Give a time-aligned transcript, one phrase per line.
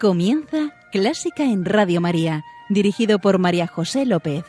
[0.00, 4.44] Comienza Clásica en Radio María, dirigido por María José López.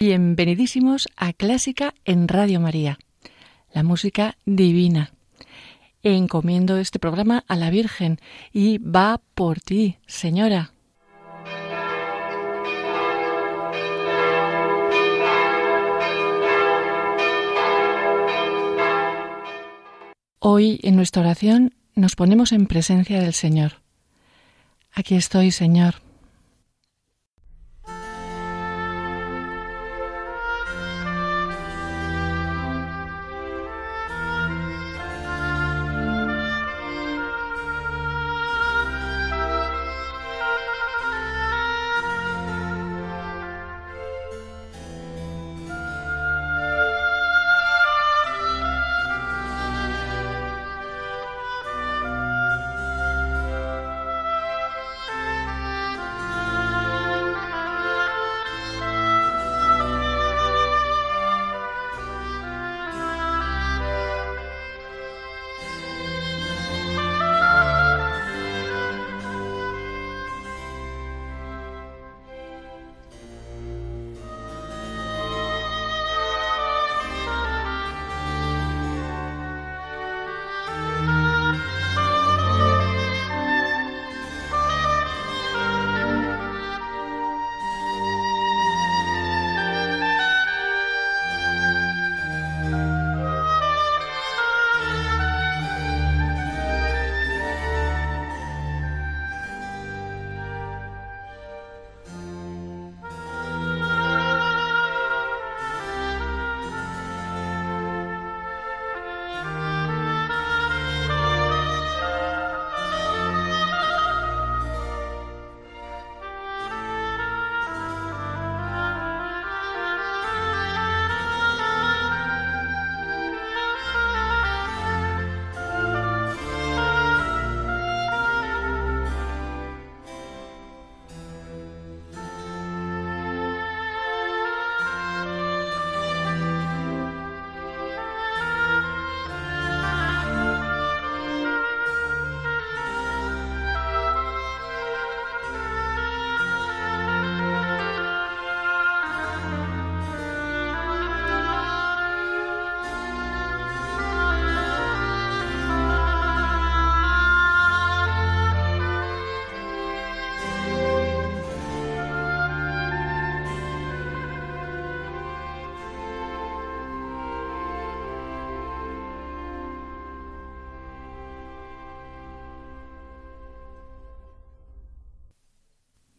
[0.00, 2.98] Bienvenidísimos a Clásica en Radio María,
[3.74, 5.12] la música divina.
[6.16, 8.18] Encomiendo este programa a la Virgen
[8.52, 10.72] y va por ti, Señora.
[20.40, 23.82] Hoy en nuestra oración nos ponemos en presencia del Señor.
[24.92, 26.07] Aquí estoy, Señor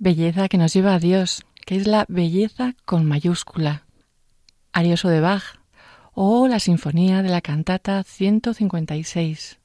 [0.02, 3.84] Belleza que nos lleva a Dios, que es la belleza con mayúscula.
[4.72, 5.44] Arioso de Bach
[6.14, 9.60] o la Sinfonía de la Cantata 156.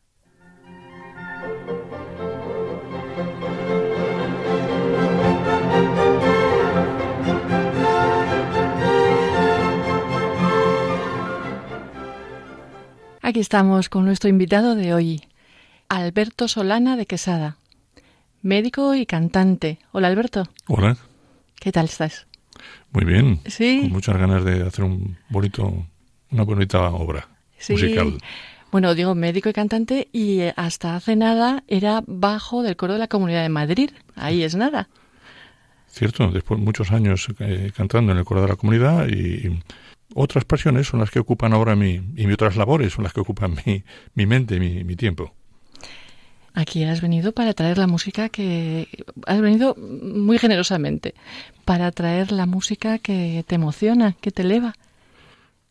[13.23, 15.23] Aquí estamos con nuestro invitado de hoy,
[15.89, 17.57] Alberto Solana de Quesada
[18.45, 19.79] médico y cantante.
[19.91, 20.45] Hola Alberto.
[20.69, 20.97] Hola.
[21.59, 22.27] ¿Qué tal estás?
[22.93, 23.41] Muy bien.
[23.47, 23.81] Sí.
[23.83, 25.87] Con muchas ganas de hacer un bonito,
[26.31, 27.27] una bonita obra
[27.69, 28.19] musical.
[28.71, 32.99] Bueno, digo médico y cantante y eh, hasta hace nada era bajo del coro de
[32.99, 33.91] la Comunidad de Madrid.
[34.15, 34.89] Ahí es nada.
[35.89, 39.63] Cierto, después de muchos años eh, cantando en el coro de la comunidad y
[40.15, 43.21] otras pasiones son las que ocupan ahora mi, y mis otras labores son las que
[43.21, 45.33] ocupan mi, mi mente, mi, mi tiempo.
[46.55, 48.89] Aquí has venido para traer la música que...
[49.27, 51.15] Has venido muy generosamente
[51.65, 54.75] para traer la música que te emociona, que te eleva.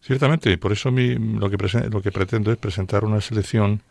[0.01, 1.57] Ciertamente, por eso mi, lo, que
[1.89, 3.81] lo que pretendo es presentar una selección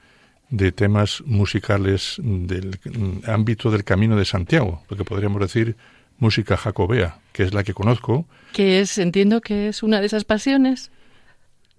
[0.51, 2.79] de temas musicales del
[3.27, 5.77] ámbito del Camino de Santiago, lo que podríamos decir
[6.19, 8.27] música jacobea, que es la que conozco.
[8.53, 10.91] Que es, entiendo que es una de esas pasiones.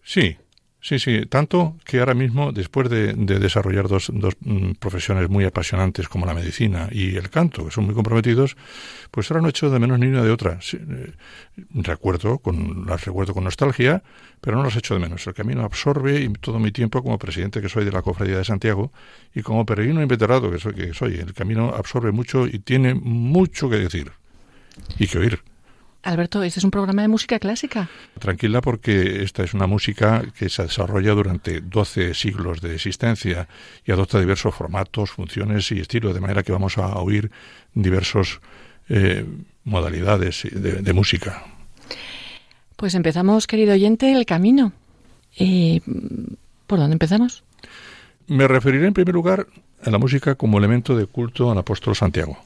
[0.04, 0.38] Sí,
[0.84, 6.10] Sí, sí, tanto que ahora mismo, después de, desarrollar dos, dos mm, profesiones muy apasionantes
[6.10, 8.58] como la medicina y el canto, que son muy comprometidos,
[9.10, 10.60] pues ahora no he hecho de menos ni una de otra.
[10.74, 11.14] Eh,
[11.72, 14.04] recuerdo, con, las recuerdo con nostalgia,
[14.42, 15.26] pero no las hecho de menos.
[15.26, 18.92] El camino absorbe todo mi tiempo como presidente que soy de la Cofradía de Santiago
[19.34, 21.16] y como peregrino inveterado que soy, que soy.
[21.16, 24.12] El camino absorbe mucho y tiene mucho que decir
[25.00, 25.53] y que oír.
[26.04, 27.90] Alberto, este es un programa de música clásica.
[28.20, 33.48] Tranquila porque esta es una música que se desarrolla durante 12 siglos de existencia
[33.86, 37.32] y adopta diversos formatos, funciones y estilos, de manera que vamos a oír
[37.74, 38.42] diversos
[38.90, 39.26] eh,
[39.64, 41.42] modalidades de, música.
[42.76, 44.74] Pues empezamos, querido oyente, el camino.
[45.40, 45.80] Eh,
[46.68, 47.46] ¿Por dónde empezamos?
[48.28, 49.48] Me referiré en primer lugar
[49.86, 52.38] a la música como elemento de culto al apóstol Santiago.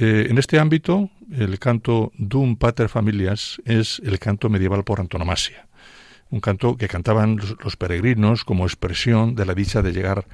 [0.00, 5.68] Eh, en este ámbito, el canto Dum Pater Familias es el canto medieval por antonomasia,
[6.30, 10.26] un canto que cantaban los, peregrinos como expresión de la dicha de llegar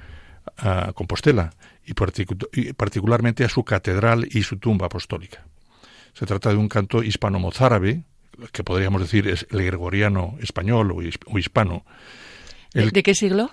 [0.57, 1.53] a Compostela
[1.85, 1.93] y,
[2.73, 5.45] particularmente a su catedral y su tumba apostólica.
[6.15, 8.05] Se trata de un canto hispano-mozárabe,
[8.53, 11.85] que podríamos decir es el gregoriano español o, hispano.
[12.73, 13.51] ¿De qué siglo?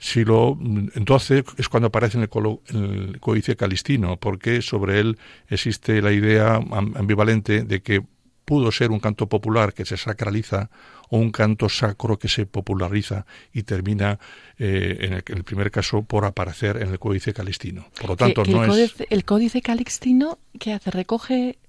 [0.00, 5.18] Siglo XII es cuando aparece en el, Códice Calistino, porque sobre él
[5.48, 8.02] existe la idea ambivalente de que
[8.50, 10.70] pudo ser un canto popular que se sacraliza
[11.08, 14.18] o un canto sacro que se populariza y termina,
[14.58, 17.86] eh, en, el, primer caso, por aparecer en el Códice Calistino.
[18.00, 18.94] Por lo tanto, no el es...
[19.08, 20.90] ¿El Códice Calistino qué hace?
[20.90, 21.59] ¿Recoge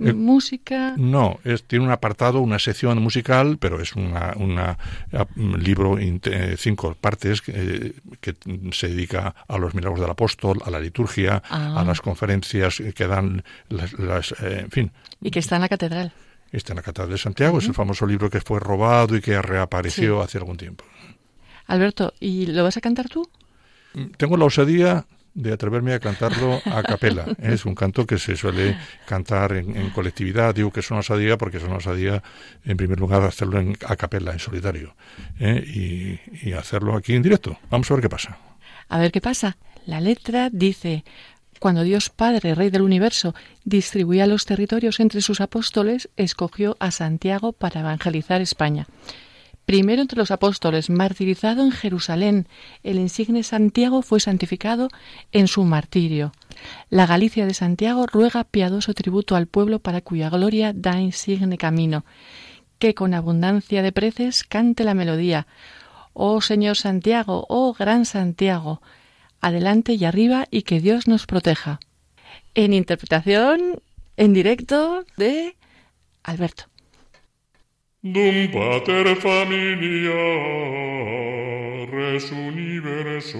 [0.00, 0.94] eh, música.
[0.96, 4.78] No, es, tiene un apartado, una sección musical, pero es una, una
[5.36, 7.94] un libro eh, cinco partes que,
[8.72, 11.84] se dedica a los milagros del apóstol, a la liturgia, a ah.
[11.84, 14.92] las conferencias que dan las, eh, en fin.
[15.20, 16.12] Y que está en la catedral.
[16.52, 19.40] Está en la catedral de Santiago, es el famoso libro que fue robado y que
[19.40, 20.84] reapareció hace algún tiempo.
[21.66, 23.28] Alberto, ¿y lo vas a cantar tú?
[24.16, 27.26] Tengo la osadía de atreverme a cantarlo a capela.
[27.38, 30.54] Es un canto que se suele cantar en, colectividad.
[30.54, 32.22] Digo que es una osadía porque es una osadía,
[32.64, 34.94] en primer lugar, hacerlo en, a capela, en solitario.
[35.38, 35.62] ¿eh?
[35.66, 37.58] Y, y hacerlo aquí en directo.
[37.70, 38.38] Vamos a ver qué pasa.
[38.88, 39.56] A ver qué pasa.
[39.86, 41.04] La letra dice,
[41.60, 43.34] cuando Dios Padre, Rey del Universo,
[43.64, 48.86] distribuía los territorios entre sus apóstoles, escogió a Santiago para evangelizar España.
[49.66, 52.48] Primero entre los apóstoles, martirizado en Jerusalén,
[52.82, 54.88] el insigne Santiago fue santificado
[55.32, 56.32] en su martirio.
[56.88, 62.04] La Galicia de Santiago ruega piadoso tributo al pueblo para cuya gloria da insigne camino.
[62.78, 65.46] Que con abundancia de preces cante la melodía.
[66.14, 68.82] Oh Señor Santiago, oh gran Santiago,
[69.40, 71.78] adelante y arriba y que Dios nos proteja.
[72.54, 73.82] En interpretación
[74.16, 75.56] en directo de
[76.22, 76.64] Alberto.
[78.02, 80.24] Dum pater familia
[81.92, 83.36] res universorum.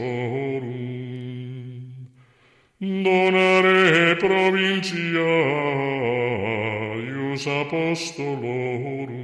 [2.78, 5.32] Donare provincia
[7.08, 9.16] ius apostolorum.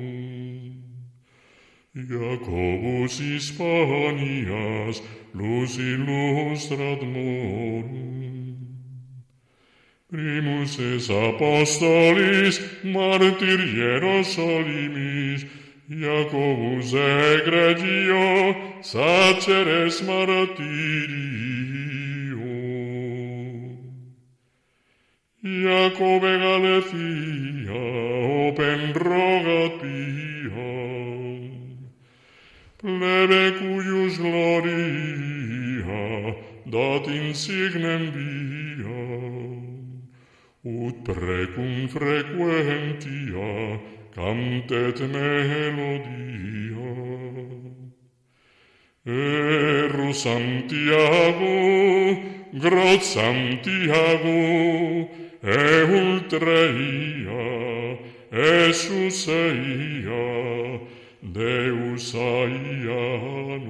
[1.94, 5.02] Iacobus Hispanias
[5.34, 8.35] lus illustrat morum.
[10.08, 13.58] Primus es apostolis, martir
[14.22, 15.44] solimis,
[15.90, 21.66] Iacobus egregio, saceres martirio.
[25.42, 27.82] Iacobe Galecia,
[28.46, 30.70] open rogatia,
[32.78, 36.02] plebe cuius gloria,
[36.66, 39.35] dat insignem via,
[40.66, 43.78] ut precum frequentia
[44.14, 46.90] cantet melodia.
[49.06, 51.54] Eru Santiago,
[52.58, 54.40] grot Santiago,
[55.62, 56.58] eultraia,
[58.66, 60.26] esuseia,
[61.22, 63.66] Deus aianos.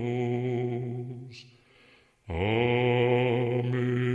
[2.30, 4.05] Amen.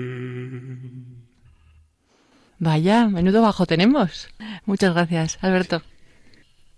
[2.61, 4.27] Vaya, menudo bajo tenemos.
[4.67, 5.81] Muchas gracias, Alberto.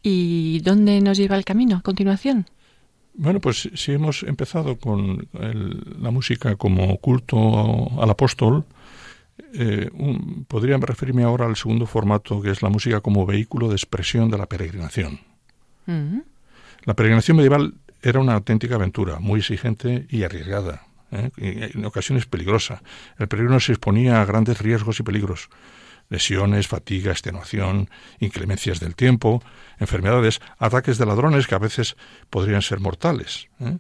[0.02, 2.46] ¿Y dónde nos lleva el camino a continuación?
[3.16, 8.64] Bueno, pues si hemos empezado con la música como culto al apóstol,
[9.54, 9.90] eh,
[10.48, 14.38] podría referirme ahora al segundo formato, que es la música como vehículo de expresión de
[14.38, 15.20] la peregrinación.
[15.86, 16.20] Mm.
[16.86, 20.88] La peregrinación medieval era una auténtica aventura, muy exigente y arriesgada.
[21.14, 21.32] ¿Eh?
[21.38, 22.82] en ocasiones peligrosa.
[23.18, 25.50] El peregrino se exponía a grandes riesgos y peligros.
[26.10, 27.90] lesiones, fatiga, extenuación,
[28.20, 29.42] inclemencias del tiempo,
[29.80, 31.96] enfermedades, ataques de ladrones que a veces
[32.30, 33.48] podrían ser mortales.
[33.60, 33.78] ¿eh?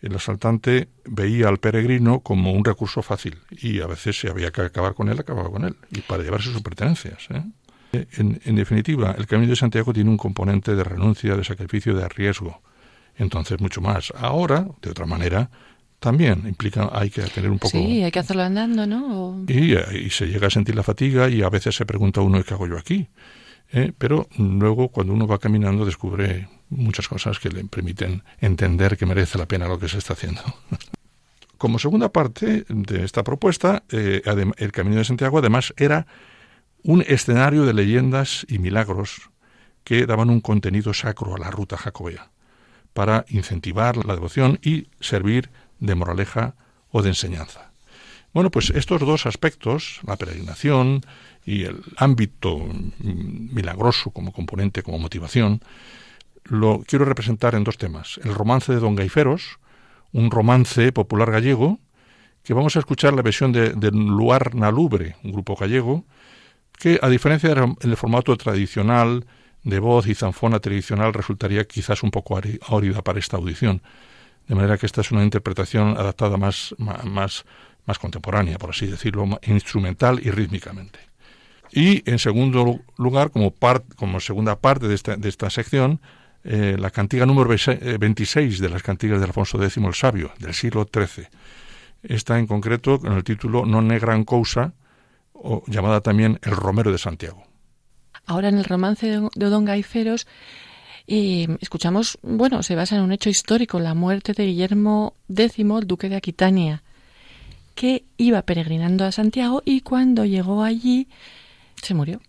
[0.00, 4.62] El asaltante veía al peregrino como un recurso fácil y a veces si había que
[4.62, 7.28] acabar con él, acababa con él, y para llevarse sus pertenencias.
[7.30, 7.44] ¿eh?
[7.92, 12.08] En, en, definitiva, el Camino de Santiago tiene un componente de renuncia, de sacrificio, de
[12.08, 12.62] riesgo.
[13.16, 14.12] Entonces, mucho más.
[14.16, 15.50] Ahora, de otra manera,
[16.06, 17.76] también implica, hay que tener un poco...
[17.76, 19.44] Sí, hay que hacerlo andando, ¿no?
[19.48, 22.54] Y, y, se llega a sentir la fatiga y a veces se pregunta uno, ¿qué
[22.54, 23.08] hago yo aquí?
[23.72, 23.92] ¿Eh?
[23.98, 29.36] Pero luego, cuando uno va caminando, descubre muchas cosas que le permiten entender que merece
[29.36, 30.42] la pena lo que se está haciendo.
[31.58, 34.22] Como segunda parte de esta propuesta, eh,
[34.58, 36.06] el Camino de Santiago además era
[36.84, 39.30] un escenario de leyendas y milagros
[39.82, 42.30] que daban un contenido sacro a la ruta jacobea
[42.92, 46.54] para incentivar la devoción y servir de moraleja
[46.90, 47.70] o de enseñanza.
[48.32, 51.00] Bueno, pues estos dos aspectos, la peregrinación
[51.44, 52.68] y el ámbito
[52.98, 55.62] milagroso como componente, como motivación,
[56.44, 58.20] lo quiero representar en dos temas.
[58.24, 59.58] El romance de Don Gaiferos,
[60.12, 61.78] un romance popular gallego,
[62.42, 66.04] que vamos a escuchar la versión de, de Luar Nalubre, un grupo gallego,
[66.78, 69.24] que a diferencia del formato tradicional
[69.64, 73.82] de voz y zanfona tradicional resultaría quizás un poco árida para esta audición.
[74.48, 77.44] De manera que esta es una interpretación adaptada más, más,
[77.84, 80.98] más contemporánea, por así decirlo, instrumental y rítmicamente.
[81.72, 83.52] Y en segundo lugar, como,
[83.96, 86.00] como segunda parte de esta, de esta sección,
[86.44, 90.88] eh, la cantiga número 26 de las cantigas de Alfonso X el Sabio, del siglo
[90.92, 91.26] XIII.
[92.04, 94.72] Esta en concreto con el título Non è gran cousa,
[95.34, 97.42] o llamada también El Romero de Santiago.
[98.26, 100.26] Ahora en el romance de Don Gaiferos
[101.06, 105.86] y escuchamos, bueno, se basa en un hecho histórico, la muerte de Guillermo X, el
[105.86, 106.82] duque de Aquitania,
[107.74, 111.08] que iba peregrinando a Santiago y cuando llegó allí
[111.82, 112.20] se murió.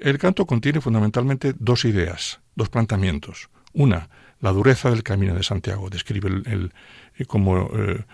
[0.00, 3.50] El canto contiene fundamentalmente dos ideas, dos planteamientos.
[3.72, 4.08] Una,
[4.40, 6.72] la dureza del camino de Santiago, describe el,
[7.16, 8.04] eh, como eh,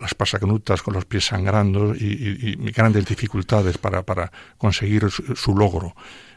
[0.00, 5.94] las pasacanutas con los pies sangrando y, grandes dificultades para, conseguir su logro.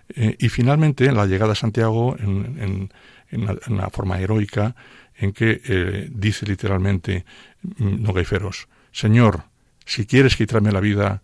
[0.10, 2.90] Eh, y finalmente, la llegada a Santiago, en,
[3.32, 4.76] en, una, forma heroica,
[5.18, 7.26] en que eh, dice literalmente
[7.62, 9.46] mm, Nogaiferos, Señor,
[9.86, 11.22] si quieres quitarme la vida,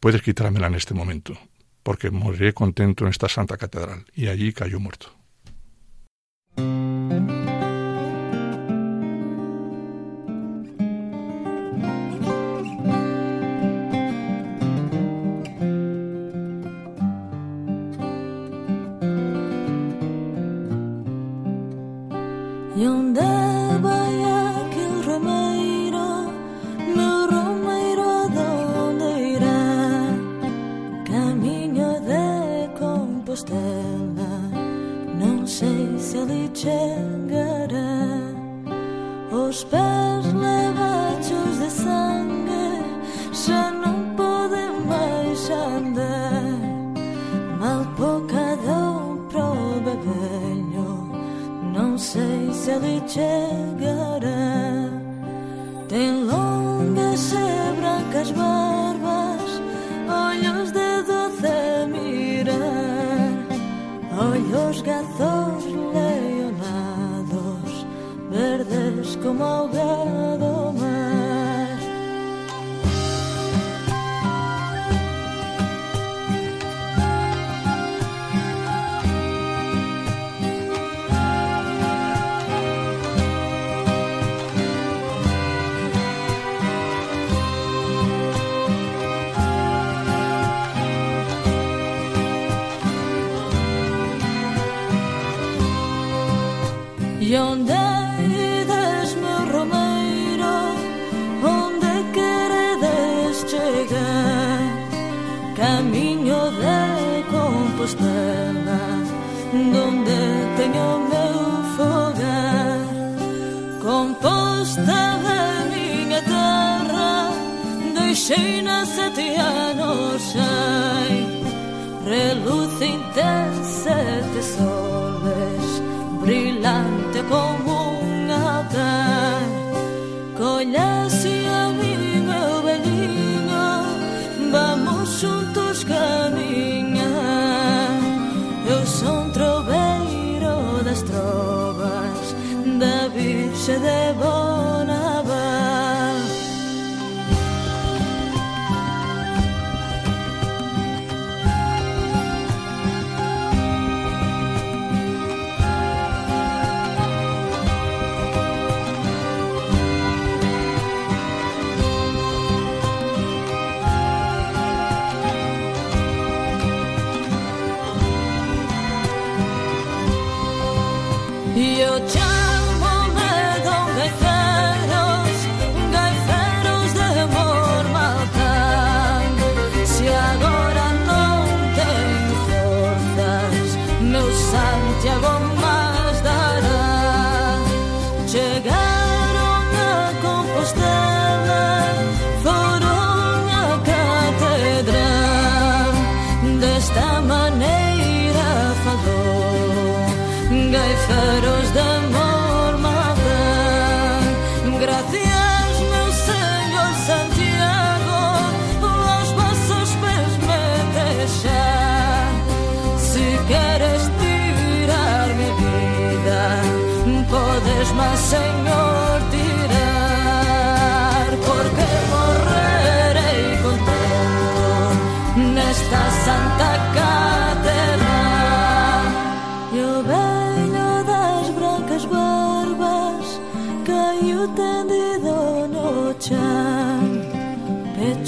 [0.00, 1.38] puedes quitármela en este momento,
[1.82, 4.04] porque moriré contento en esta santa catedral.
[4.14, 5.21] Y allí cayó muerto.
[36.62, 37.92] chegará
[39.32, 42.68] Os pés levachos de sangue
[43.32, 46.60] Xa non poden máis andar.
[47.58, 49.48] Mal pouca dou pro
[49.86, 50.90] bebeño
[51.74, 53.71] Non sei se ali chegará
[69.22, 70.01] como o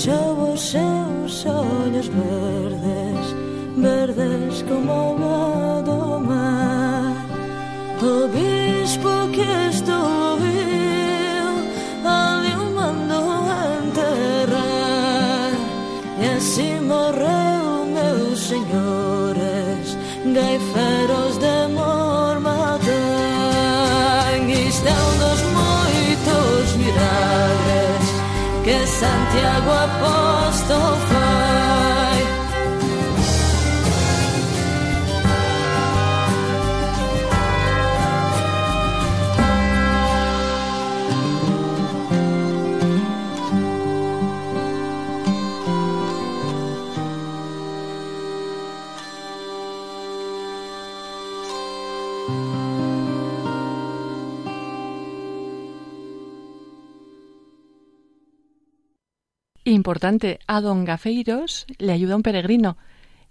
[0.04, 3.34] pechou os seus olhos verdes,
[3.78, 7.16] verdes como água do mar.
[8.02, 10.36] O bispo que estou
[12.04, 13.46] ali o mandou
[13.86, 15.52] enterrar.
[16.20, 19.96] E assim morreu, meus senhores,
[20.34, 22.74] gaifeiros de amor matam.
[24.68, 27.84] Isto é um dos muitos milagres
[28.64, 29.70] que Santiago
[30.04, 30.93] Apóstolo
[59.84, 62.78] Importante, a don Gafeiros le ayuda un peregrino.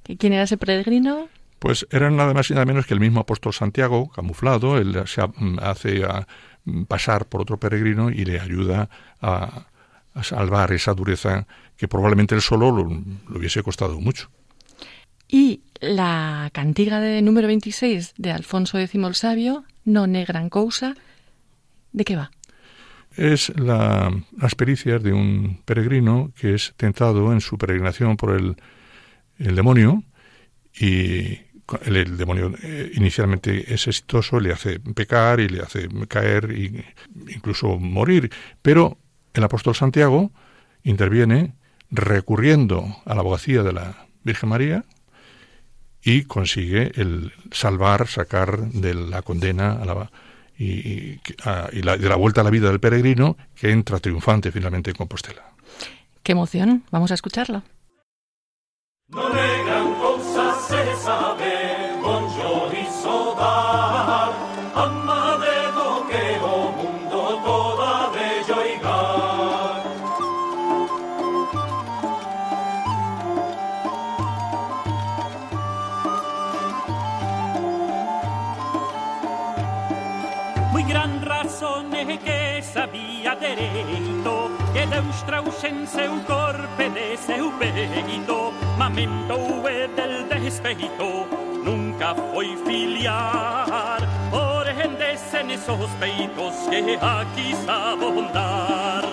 [0.04, 1.28] ¿Que ¿Quién era ese peregrino?
[1.58, 5.26] Pues era nada más y nada menos que el mismo apóstol Santiago, camuflado, él se
[5.26, 6.28] mm, hace a,
[6.66, 8.88] mm, pasar por otro peregrino y le ayuda
[9.20, 9.66] a,
[10.14, 14.30] a salvar esa dureza que probablemente él solo lo, lo hubiese costado mucho.
[15.28, 20.94] Y la cantiga de número 26 de Alfonso X el Sabio, No negran cousa,
[21.94, 22.30] ¿de qué va?
[23.16, 28.56] Es la, las pericias de un peregrino que es tentado en su peregrinación por el,
[29.38, 30.04] el demonio
[30.76, 31.40] y
[31.86, 36.84] el, demonio eh, inicialmente es exitoso, le hace pecar y le hace caer e
[37.34, 38.98] incluso morir, pero
[39.34, 40.32] el apóstol Santiago
[40.84, 41.54] interviene
[41.90, 44.86] recurriendo a la abogacía de la Virgen María
[46.02, 50.12] y consigue el salvar, sacar de la condena a la,
[50.58, 54.00] y, y, a- y la- de la vuelta a la vida del peregrino que entra
[54.00, 55.44] triunfante finalmente en Compostela.
[56.24, 56.84] ¡Qué emoción!
[56.92, 57.64] Vamos a escucharlo.
[59.14, 59.30] Non
[80.74, 87.52] Muy gran razón é que sabía dereito Que Deus trouxe en seu corpo de seu
[87.62, 91.30] peito Mamentou e del despeito
[91.64, 94.00] Nunca foi filiar.
[94.30, 99.04] Por endese nesos peitos que aquí sabondar.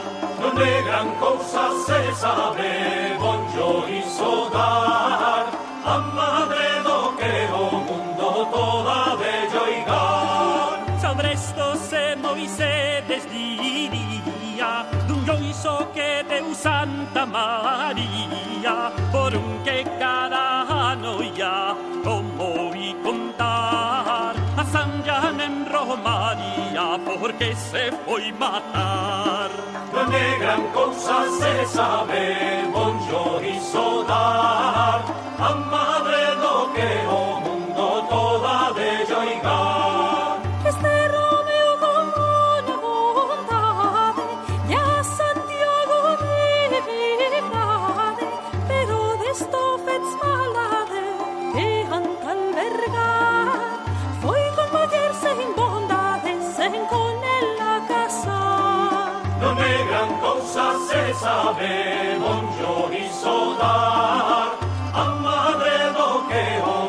[0.40, 5.46] Non è gran cosa se sabe, buongiorno dar,
[5.84, 6.59] a madre
[17.30, 26.98] María Por un que cada ano ya como vi contar A San Jan en Romaría
[27.04, 29.50] porque se foi matar.
[29.92, 35.04] Non è gran cosa se sabe, buongiorno dar,
[35.38, 35.89] a
[61.20, 64.58] cosa se sabe, buongiorno dar,
[64.92, 66.79] a madre do che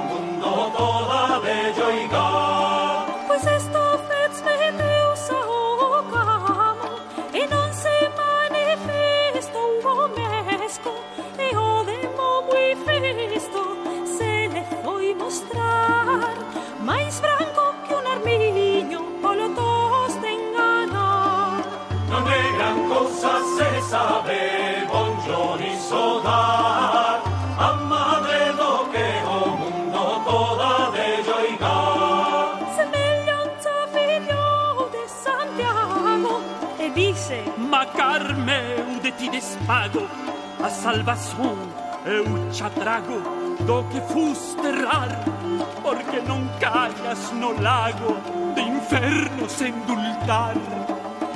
[39.31, 40.07] de ti despago
[40.63, 41.57] a salvación
[42.05, 43.21] e ucha trago
[43.65, 45.09] do que fusterrar
[45.81, 48.17] porque non callas no lago
[48.55, 50.55] de infernos endultar.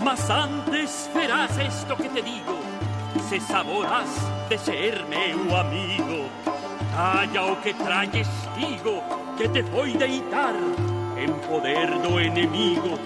[0.03, 2.59] Mas antes verás esto que te digo
[3.29, 4.09] se saborás
[4.49, 6.29] de ser meu amigo.
[6.93, 9.03] Calla o que traes digo
[9.37, 10.55] que te voy deitar
[11.17, 12.99] en poder do enemigo.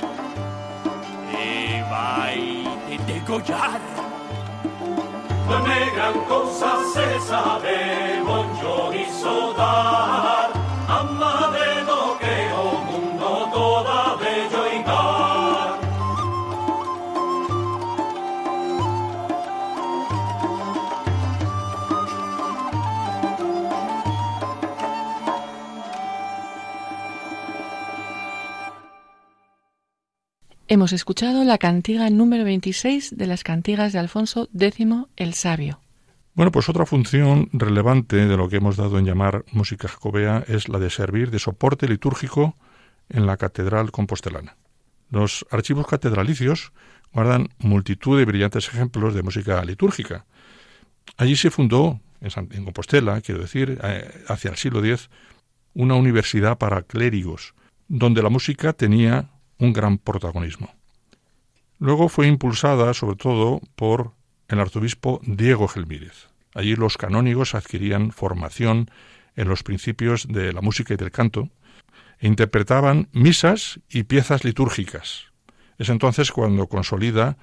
[1.32, 4.09] E vai te degollar
[5.50, 10.29] Come gran cosa se sabe buongiorno dar
[30.72, 35.80] Hemos escuchado la cantiga número 26 de las cantigas de Alfonso X el Sabio.
[36.36, 40.70] Bueno, pues otra función relevante de lo que hemos dado en llamar música jacobea es
[40.70, 42.56] la de servir de soporte litúrgico
[43.10, 44.58] en la catedral compostelana.
[45.10, 46.72] Los archivos catedralicios
[47.14, 50.28] guardan multitud de brillantes ejemplos de música litúrgica.
[51.18, 55.10] Allí se fundó, en, Compostela, quiero decir, eh, hacia el siglo X,
[55.74, 57.56] una universidad para clérigos,
[57.88, 60.74] donde la música tenía un gran protagonismo.
[61.78, 64.14] Luego fue impulsada sobre todo por
[64.48, 66.30] el arzobispo Diego Gelmírez.
[66.56, 68.90] Allí los canónigos adquirían formación
[69.36, 71.50] en los principios de la música y del canto
[72.20, 75.28] e interpretaban misas y piezas litúrgicas.
[75.78, 77.38] Es entonces cuando consolida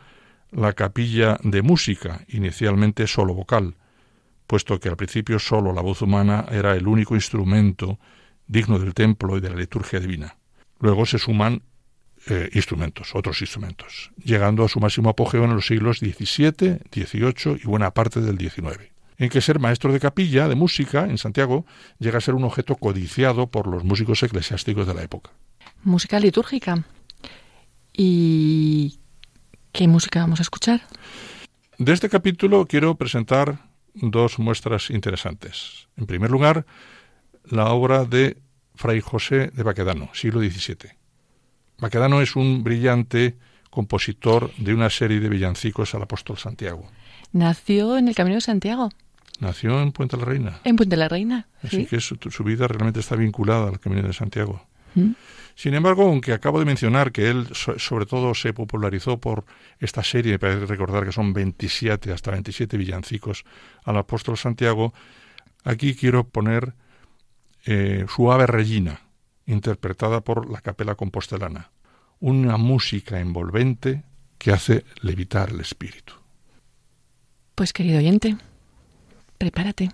[0.50, 3.76] la capilla de música, inicialmente solo vocal,
[4.46, 7.98] puesto que al principio solo la voz humana era el único instrumento
[8.46, 10.36] digno del templo y de la liturgia divina.
[10.78, 11.62] Luego se suman
[12.28, 17.66] eh, instrumentos, otros instrumentos, llegando a su máximo apogeo en los siglos XVII, XVIII y
[17.66, 21.64] buena parte del XIX, en que ser maestro de capilla, de música, en Santiago,
[21.98, 25.30] llega a ser un objeto codiciado por los músicos eclesiásticos de la época.
[25.84, 26.84] Música litúrgica.
[27.92, 28.98] ¿Y
[29.70, 30.82] qué música vamos a escuchar?
[31.78, 33.60] De este capítulo quiero presentar
[33.94, 35.86] dos muestras interesantes.
[35.96, 36.66] En primer lugar,
[37.44, 38.36] la obra de
[38.74, 41.05] Fray José de Baquedano, siglo XVII.
[41.78, 43.36] Baquedano es un brillante
[43.70, 46.88] compositor de una serie de villancicos al apóstol Santiago.
[47.32, 48.90] Nació en el Camino de Santiago,
[49.38, 51.46] Nació en Puente la Reina, en Puente la Reina.
[51.62, 51.86] así ¿sí?
[51.86, 54.66] que su, su vida realmente está vinculada al Camino de Santiago.
[54.94, 55.10] Mm.
[55.54, 59.44] Sin embargo, aunque acabo de mencionar que él so- sobre todo se popularizó por
[59.78, 63.44] esta serie, me parece recordar que son 27, hasta 27 villancicos
[63.84, 64.94] al apóstol Santiago,
[65.64, 66.72] aquí quiero poner
[67.66, 69.00] eh, su Ave Regina,
[69.46, 71.70] interpretada por la Capela Compostelana,
[72.20, 74.04] una música envolvente
[74.38, 76.14] que hace levitar el espíritu.
[77.54, 78.36] Pues querido oyente,
[79.38, 79.90] prepárate.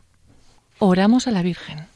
[0.79, 1.87] Oramos a la Virgen.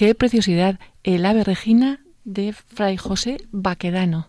[0.00, 4.28] Qué preciosidad, el ave regina de Fray José Baquedano.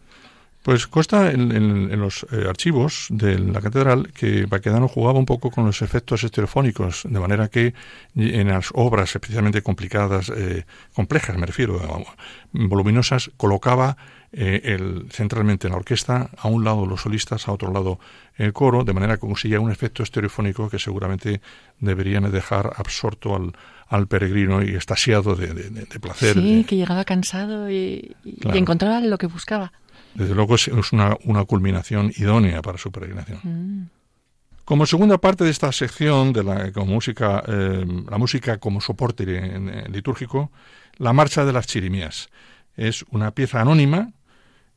[0.63, 5.49] Pues consta en, en- los eh, archivos de la catedral que Baquedano jugaba un poco
[5.49, 7.73] con los efectos estereofónicos, de manera que
[8.17, 12.03] en las obras especialmente complicadas, eh, complejas me refiero, a-
[12.51, 13.95] voluminosas, colocaba
[14.33, 17.97] eh, el, centralmente en la orquesta, a un lado los solistas, a otro lado
[18.35, 21.39] el coro, de manera que conseguía un efecto estereofónico que seguramente
[21.79, 23.53] deberían dejar absorto al,
[23.91, 26.33] al peregrino y estasiado de, de- placer.
[26.33, 28.57] Sí, que llegaba cansado y, y Claro.
[28.57, 29.73] encontraba lo que buscaba.
[30.15, 33.89] Desde luego es una, una culminación idónea para su peregrinación.
[34.63, 39.67] Como segunda parte de esta sección de la música, eh, la música como soporte en-
[39.69, 40.51] en litúrgico,
[40.97, 42.29] la marcha de las chirimías
[42.77, 44.13] es una pieza anónima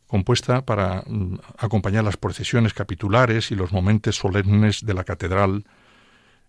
[0.09, 5.65] compuesta para mm, acompañar las procesiones capitulares y los momentos solemnes de la catedral,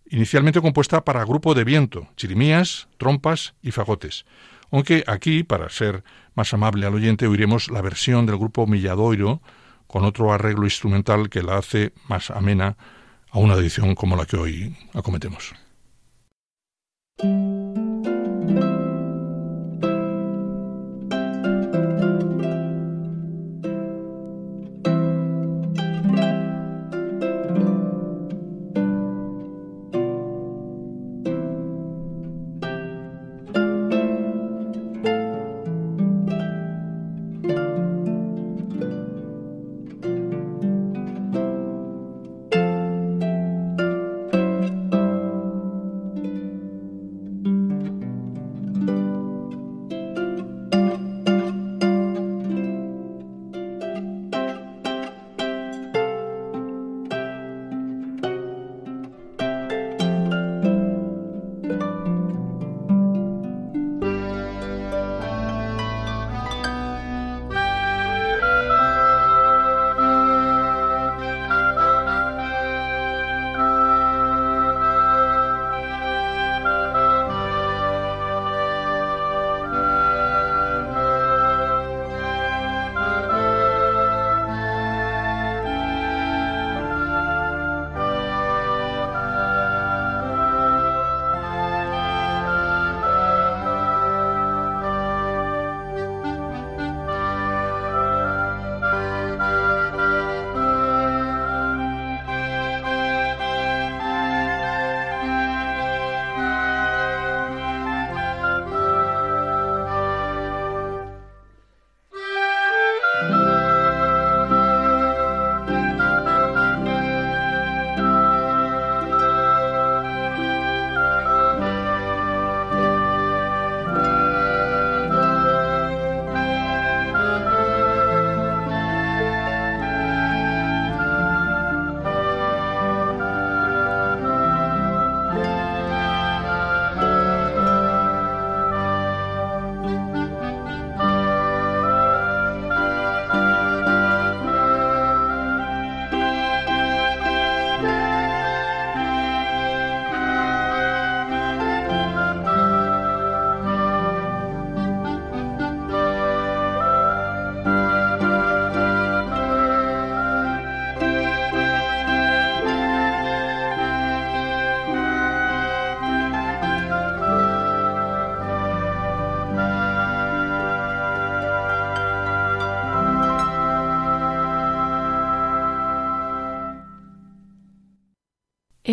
[0.10, 4.26] inicialmente compuesta para grupo de viento, chirimías, trompas y fagotes.
[4.72, 9.42] Aunque aquí, para ser más amable al oyente, oiremos la versión del grupo Milladoiro
[9.88, 12.78] con otro arreglo instrumental que la hace más amena
[13.30, 15.54] a una edición como la que hoy acometemos.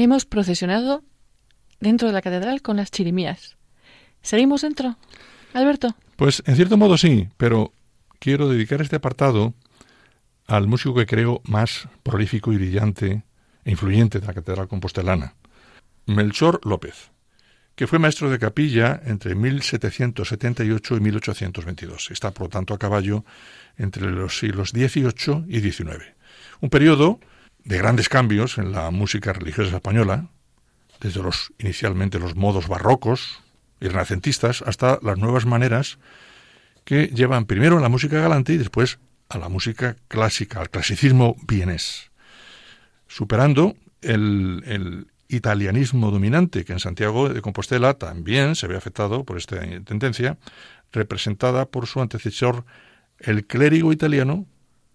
[0.03, 1.05] Hemos procesionado
[1.79, 3.57] dentro de la catedral con las chirimías.
[4.21, 4.97] ¿Seguimos dentro,
[5.55, 5.95] Alberto?
[6.17, 7.73] Pues en cierto modo sí, pero
[8.19, 9.55] quiero dedicar este apartado
[10.49, 13.23] al músico que creo más prolífico y brillante
[13.65, 15.37] e influyente de la catedral compostelana,
[16.07, 17.13] Melchor López,
[17.77, 22.11] que fue maestro de capilla entre 1778 y 1822.
[22.11, 23.25] Está, por lo tanto, a caballo
[23.77, 26.07] entre los siglos XVIII y XIX.
[26.61, 27.21] Un periodo
[27.65, 30.29] de grandes cambios en la música religiosa española,
[31.01, 33.41] desde los inicialmente los modos barrocos
[33.81, 35.99] y renacentistas hasta las nuevas maneras
[36.85, 38.99] que llevan primero a la música galante y después
[39.29, 42.11] a la música clásica, al clasicismo vienés,
[43.09, 49.39] superando el, el italianismo dominante que en Santiago de Compostela también se ve afectado por
[49.39, 50.39] esta tendencia,
[50.93, 52.65] representada por su antecesor,
[53.19, 54.47] el clérigo italiano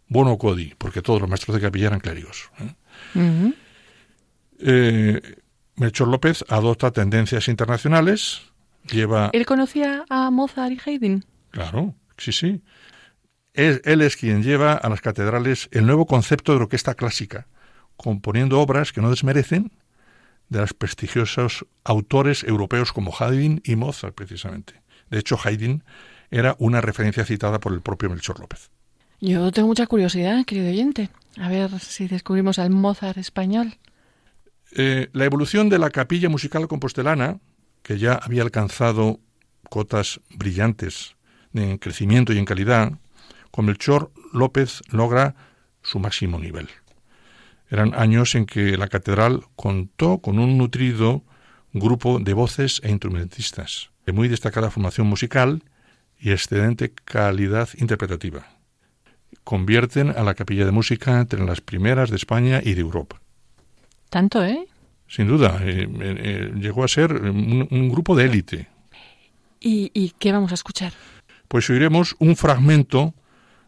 [0.09, 2.49] Bono Codi, porque todos los maestros de capilla eran clérigos.
[2.59, 3.53] ¿eh?
[4.59, 5.21] Eh,
[5.75, 8.41] Melchor López adopta tendencias internacionales,
[8.89, 9.29] lleva...
[9.33, 11.25] ¿Él conocía a Mozart y Haydn?
[11.51, 12.61] Claro, sí, sí.
[13.53, 17.47] Él, él es quien lleva a las catedrales el nuevo concepto de orquesta clásica,
[17.95, 19.71] componiendo obras que no desmerecen
[20.49, 24.81] de los prestigiosos autores europeos como Haydn y Mozart, precisamente.
[25.09, 25.83] De hecho, Haydn
[26.31, 28.71] era una referencia citada por el propio Melchor López.
[29.19, 31.09] Yo tengo mucha curiosidad, querido oyente.
[31.37, 33.75] A ver si descubrimos al Mozart español.
[34.75, 37.39] Eh, la evolución de la capilla musical compostelana,
[37.81, 39.19] que ya había alcanzado
[39.69, 41.15] cotas brillantes
[41.53, 42.91] en crecimiento y en calidad,
[43.49, 45.35] con Melchor López logra
[45.81, 46.69] su máximo nivel.
[47.69, 51.23] Eran años en que la catedral contó con un nutrido
[51.73, 55.63] grupo de voces e instrumentistas, de muy destacada formación musical
[56.19, 58.56] y excelente calidad interpretativa.
[59.43, 63.21] Convierten a la capilla de música entre las primeras de España y de Europa.
[64.09, 64.67] Tanto, ¿eh?
[65.07, 68.67] Sin duda, eh, eh, eh, llegó a ser un, un grupo de élite.
[69.59, 70.93] ¿Y, ¿Y qué vamos a escuchar?
[71.47, 73.13] Pues oiremos un fragmento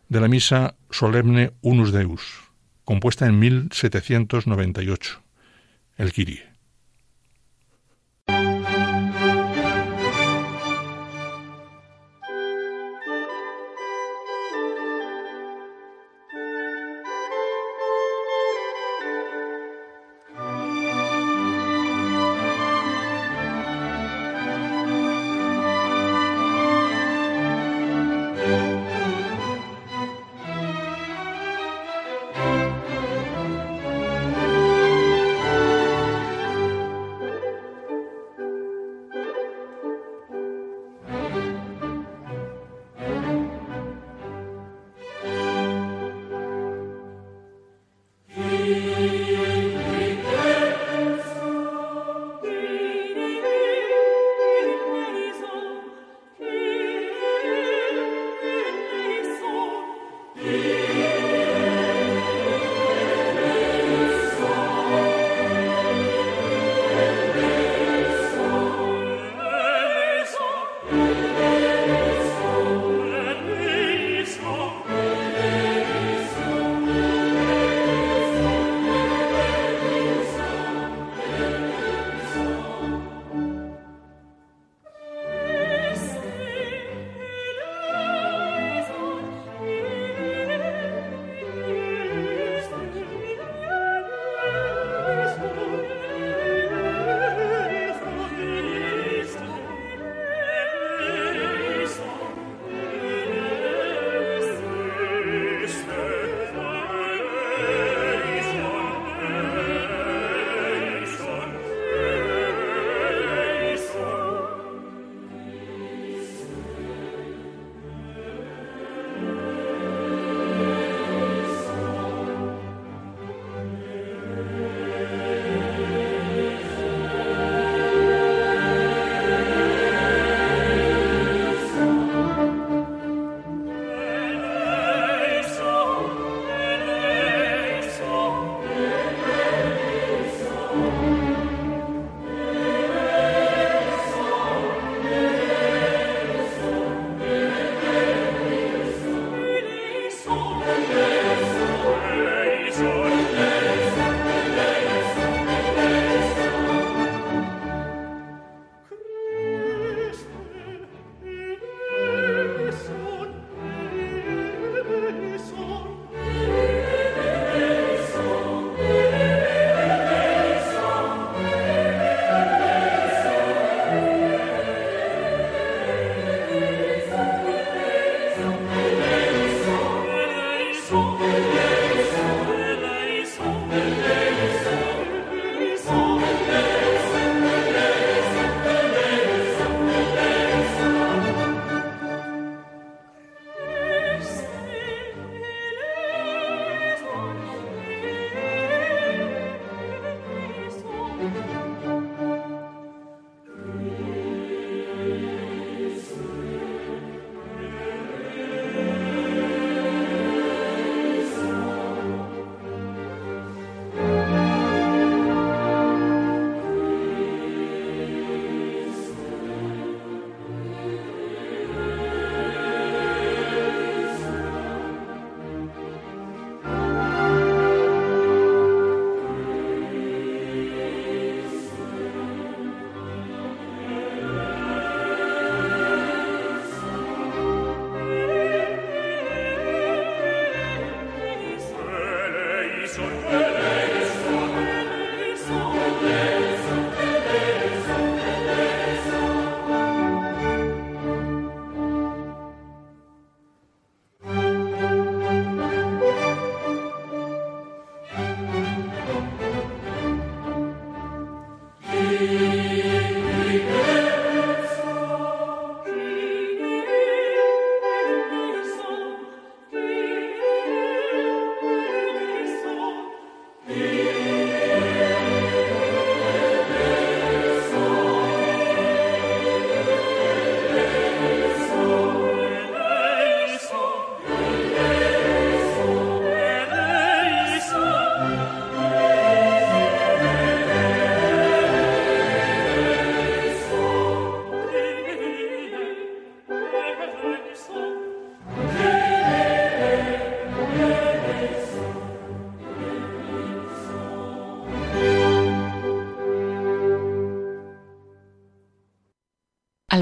[0.10, 2.52] de la misa solemne Unus Deus,
[2.84, 5.22] compuesta en 1798,
[5.98, 6.50] el Kyrie.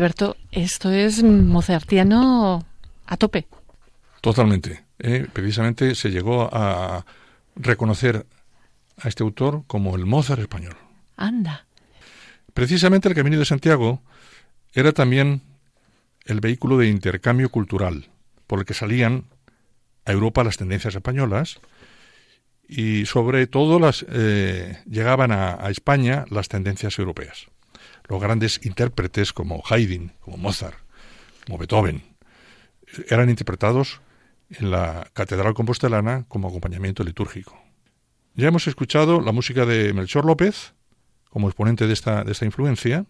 [0.07, 2.65] Alberto, esto es mozartiano
[3.07, 3.45] a tope.
[4.21, 4.85] Totalmente.
[4.99, 5.27] ¿eh?
[5.33, 7.05] Precisamente se llegó a
[7.57, 8.25] reconocer
[9.01, 10.77] a este autor como el Mozart español.
[11.17, 11.65] Anda.
[12.53, 14.01] Precisamente el Camino de Santiago
[14.71, 15.41] era también
[16.23, 18.07] el vehículo de intercambio cultural
[18.47, 19.25] por el que salían
[20.05, 21.59] a Europa las tendencias españolas
[22.65, 27.47] y sobre todo las eh, llegaban a, a España las tendencias europeas.
[28.09, 30.77] Los grandes intérpretes como Haydn, como Mozart,
[31.45, 32.03] como Beethoven,
[33.09, 34.01] eran interpretados
[34.49, 37.59] en la Catedral Compostelana como acompañamiento litúrgico.
[38.33, 40.73] Ya hemos escuchado la música de Melchor López
[41.29, 43.05] como exponente de esta, de esta influencia,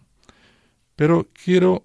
[0.96, 1.84] pero quiero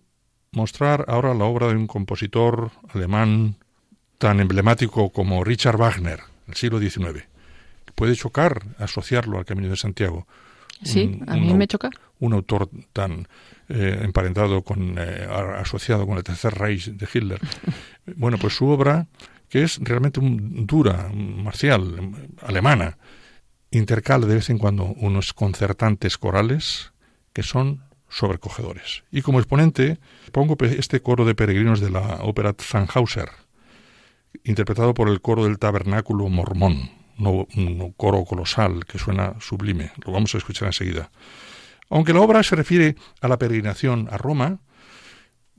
[0.52, 3.58] mostrar ahora la obra de un compositor alemán
[4.18, 7.28] tan emblemático como Richard Wagner, del siglo XIX.
[7.96, 10.28] Puede chocar asociarlo al Camino de Santiago.
[10.84, 11.90] Sí, Un- a mí un me choca.
[12.20, 13.28] Un autor tan
[13.70, 15.28] eh, emparentado con, eh,
[15.58, 17.40] asociado con el Tercer Reich de Hitler.
[18.18, 19.08] bueno, pues su obra,
[19.50, 22.98] que es realmente un- dura, marcial, em, alemana,
[23.72, 26.92] intercala de vez en cuando unos concertantes corales
[27.34, 29.04] que son sobrecogedores.
[29.12, 29.98] Y como exponente
[30.32, 33.30] pongo este coro de peregrinos de la ópera Tannhauser,
[34.44, 39.92] interpretado por el coro del tabernáculo mormón, no- un coro colosal que suena sublime.
[40.06, 41.12] Lo vamos a escuchar enseguida.
[41.90, 44.60] Aunque la obra se refiere a la peregrinación a Roma,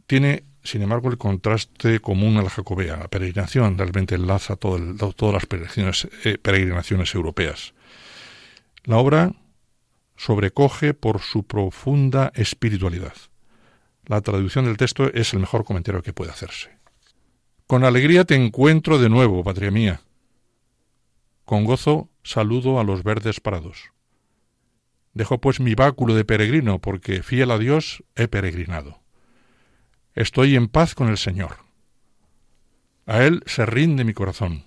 [0.07, 2.97] tiene, sin embargo, el contraste común a la jacobea.
[2.97, 4.79] La peregrinación realmente enlaza todo
[5.15, 7.75] todas las peregrinaciones, eh, peregrinaciones europeas.
[8.85, 9.33] La obra
[10.17, 13.15] sobrecoge por su profunda espiritualidad.
[14.07, 16.71] La traducción del texto es el mejor comentario que puede hacerse.
[17.67, 20.01] Con alegría te encuentro de nuevo, patria mía.
[21.45, 23.91] Con gozo saludo a los verdes prados.
[25.13, 29.01] Dejo pues mi báculo de peregrino, porque fiel a Dios he peregrinado.
[30.15, 31.59] Estoy en paz con el Señor.
[33.07, 34.65] A Él se rinde mi corazón.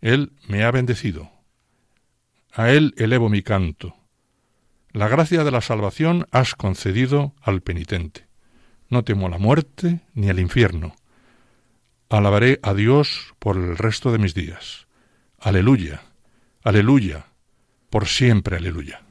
[0.00, 1.30] Él me ha bendecido.
[2.52, 3.96] A Él elevo mi canto.
[4.92, 8.26] La gracia de la salvación has concedido al penitente.
[8.88, 10.94] No temo la muerte ni al infierno.
[12.08, 14.87] Alabaré a Dios por el resto de mis días.
[15.40, 16.02] Aleluya,
[16.64, 17.26] aleluya,
[17.90, 19.07] por siempre aleluya.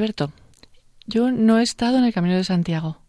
[0.00, 0.32] Alberto,
[1.06, 3.02] yo no he estado en el Camino de Santiago.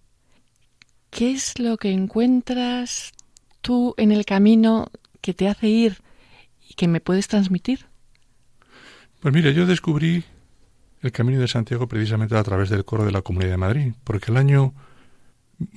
[1.09, 3.13] ¿Qué es lo que encuentras
[3.61, 6.01] tú en el camino que te hace ir
[6.67, 7.85] y que me puedes transmitir?
[9.21, 10.25] Pues mira, yo descubrí
[11.01, 14.29] el Camino de Santiago precisamente a través del coro de la Comunidad de Madrid, porque
[14.29, 14.73] el año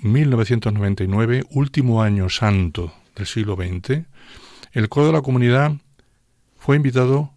[0.02, 4.00] 1999, último año santo del siglo XX,
[4.72, 5.74] el coro de la comunidad
[6.56, 7.30] fue invitado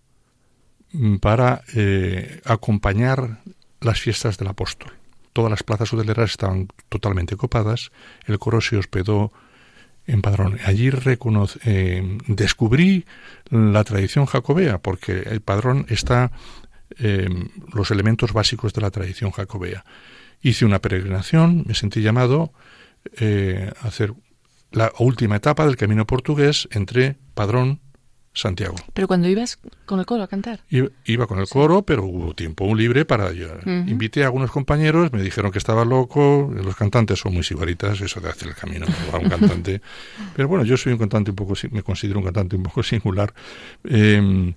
[0.94, 3.42] mm, para eh, acompañar
[3.82, 4.94] las fiestas del apóstol.
[5.34, 7.92] Todas las plazas hoteleras estaban totalmente copadas,
[8.26, 9.32] el coro se hospedó
[10.08, 10.58] en Padrón.
[10.66, 10.90] Allí
[11.66, 13.06] eh, descubrí
[13.50, 16.32] la tradición jacobea, porque el Padrón está
[16.98, 17.28] eh,
[17.74, 19.84] los elementos básicos de la tradición jacobea.
[20.42, 22.54] Hice una peregrinación, me sentí llamado
[23.20, 24.14] eh, a hacer
[24.72, 27.82] la última etapa del camino portugués entre Padrón
[28.38, 28.76] Santiago.
[28.94, 30.62] Pero cuando ibas con el coro a cantar.
[30.70, 33.32] Iba, con el coro, pero hubo tiempo libre para.
[33.88, 38.20] Invité a algunos compañeros, me dijeron que estaba loco, los cantantes son muy sibaritas, eso
[38.20, 39.82] de hacer el camino a un cantante.
[40.36, 43.34] pero bueno, yo soy un cantante un poco, me considero un cantante un poco singular.
[43.84, 44.54] Em,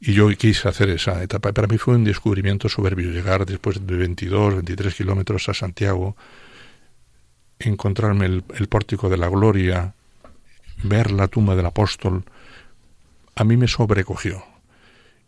[0.00, 1.52] y yo quise hacer esa etapa.
[1.52, 6.16] Para mí fue un descubrimiento soberbio llegar después de 22, 23 kilómetros a Santiago,
[7.60, 9.94] encontrarme el, el pórtico de la gloria,
[10.82, 12.24] ver la tumba del apóstol,
[13.34, 14.44] a mí me sobrecogió.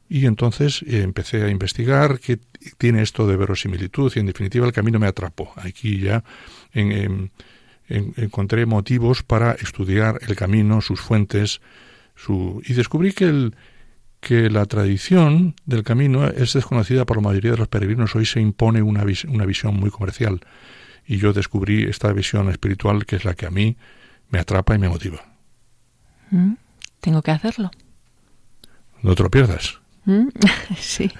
[0.09, 2.39] Y entonces eh, empecé a investigar qué
[2.79, 5.53] tiene esto de verosimilitud y en definitiva el camino me atrapó.
[5.57, 6.23] Aquí ya
[7.89, 11.61] encontré motivos para estudiar el camino, sus fuentes,
[12.15, 12.63] su...
[12.67, 13.57] y descubrí que, el,
[14.21, 18.15] que la tradición del camino es desconocida por la mayoría de los peregrinos.
[18.15, 20.41] Hoy se impone una, una visión muy comercial
[21.07, 23.77] y yo descubrí esta visión espiritual que es la que a mí
[24.31, 25.25] me atrapa y me motiva.
[26.31, 26.55] Mm,
[27.01, 27.71] tengo que hacerlo.
[29.05, 29.79] No te lo pierdas.
[30.07, 30.29] Mm,
[30.79, 31.11] sí.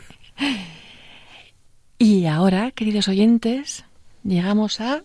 [1.99, 3.85] Y ahora, queridos oyentes,
[4.23, 5.03] llegamos a...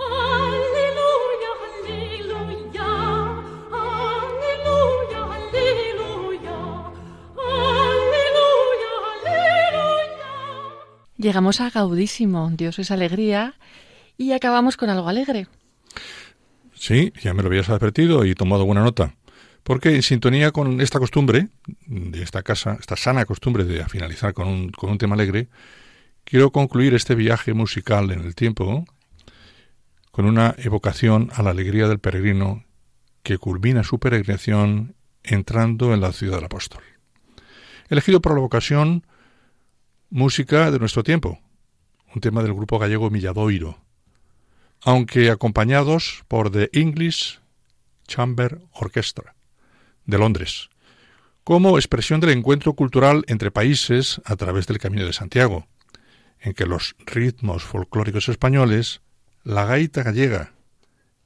[0.00, 2.82] Aleluya, aleluya,
[3.70, 5.20] aleluya, aleluya,
[8.02, 8.92] aleluya,
[9.26, 10.26] aleluya.
[11.18, 13.54] Llegamos a Gaudísimo, Dios es alegría,
[14.18, 15.46] y acabamos con algo alegre.
[16.74, 19.14] Sí, ya me lo habías advertido y tomado buena nota.
[19.62, 21.48] Porque en sintonía con esta costumbre
[21.86, 25.48] de esta casa, esta sana costumbre de finalizar con un, con un tema alegre,
[26.24, 28.84] quiero concluir este viaje musical en el tiempo
[30.10, 32.64] con una evocación a la alegría del peregrino
[33.22, 36.82] que culmina su peregrinación entrando en la ciudad del apóstol.
[37.88, 39.06] Elegido por la ocasión,
[40.10, 41.38] música de nuestro tiempo,
[42.14, 43.78] un tema del grupo gallego Milladoiro,
[44.82, 47.40] aunque acompañados por The English
[48.06, 49.34] Chamber Orchestra
[50.06, 50.70] de Londres,
[51.44, 55.66] como expresión del encuentro cultural entre países a través del Camino de Santiago,
[56.40, 59.00] en que los ritmos folclóricos españoles,
[59.44, 60.52] la gaita gallega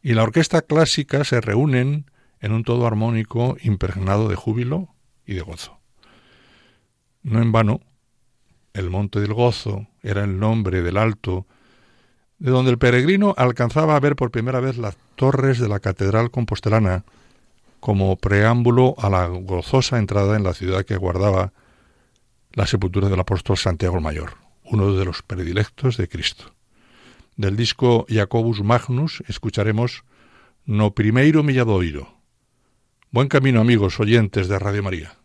[0.03, 2.07] y la orquesta clásica se reúnen
[2.41, 4.95] en un todo armónico impregnado de júbilo
[5.27, 5.81] y de gozo.
[7.23, 7.81] No en vano,
[8.75, 11.47] el Monte del Gozo era el nombre del alto
[12.43, 16.33] de donde el peregrino alcanzaba a ver por primera vez las torres de la Catedral
[16.33, 17.05] Compostelana
[17.79, 21.53] como preámbulo a la gozosa entrada en la ciudad que guardaba
[22.55, 26.53] la sepultura del apóstol Santiago el Mayor, uno de los predilectos de Cristo.
[27.37, 30.03] Del disco Jacobus Magnus escucharemos
[30.67, 32.19] No Primeiro Milladoiro.
[33.13, 35.22] Buen camino amigos oyentes de Radio María.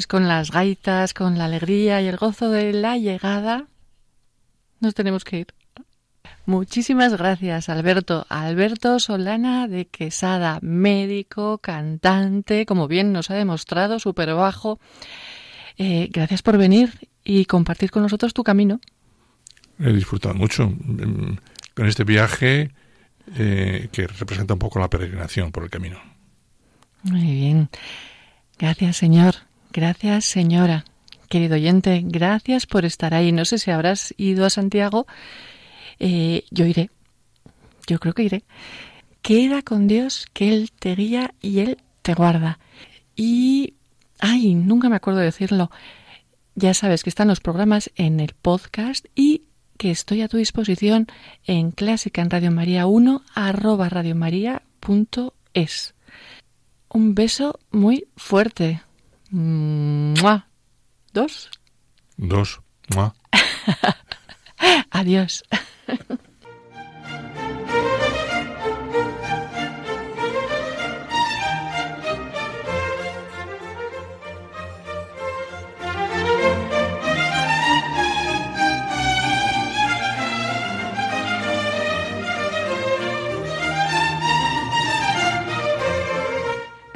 [0.00, 3.66] Pues con las gaitas, con la alegría y el gozo de la llegada,
[4.80, 5.48] nos tenemos que ir.
[6.46, 8.24] Muchísimas gracias, Alberto.
[8.30, 14.80] Alberto Solana de Quesada, médico, cantante, como bien nos ha demostrado, súper bajo.
[15.76, 18.80] Eh, gracias por venir y compartir con nosotros tu camino.
[19.78, 21.36] He disfrutado mucho mm,
[21.74, 22.70] con este viaje
[23.36, 26.00] eh, que representa un poco la peregrinación por el camino.
[27.02, 27.68] Muy bien.
[28.58, 29.49] Gracias, señor.
[29.72, 30.84] Gracias, señora.
[31.28, 33.30] Querido oyente, gracias por estar ahí.
[33.30, 35.06] No sé si habrás ido a Santiago.
[36.00, 36.90] Eh, yo iré.
[37.86, 38.42] Yo creo que iré.
[39.22, 42.58] Queda con Dios, que Él te guía y Él te guarda.
[43.14, 43.74] Y,
[44.18, 45.70] ay, nunca me acuerdo de decirlo.
[46.56, 49.44] Ya sabes que están los programas en el podcast y
[49.76, 51.06] que estoy a tu disposición
[51.44, 55.94] en clásica en Radio María 1 arroba radiomaria.es.
[56.88, 58.82] Un beso muy fuerte.
[59.30, 60.48] ¡Mua!
[61.12, 61.50] ¿Dos?
[62.16, 62.60] Dos.
[62.94, 63.14] ¡Mua!
[64.90, 65.44] Adiós.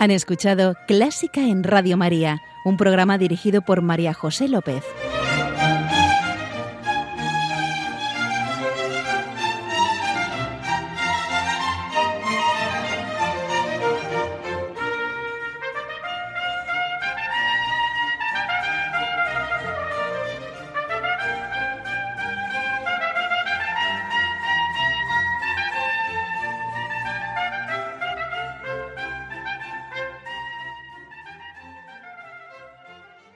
[0.05, 4.85] Han escuchado Clásica en Radio María, un programa dirigido por María José López.